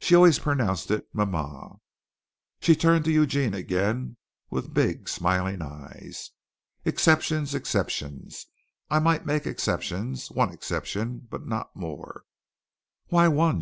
[0.00, 1.78] She always pronounced it "ma ma´."
[2.60, 4.18] She turned to Eugene again
[4.50, 6.32] with big smiling eyes.
[6.84, 8.48] "Exceptions, exceptions.
[8.90, 12.24] I might make exceptions one exception but not more."
[13.08, 13.58] "Why one?"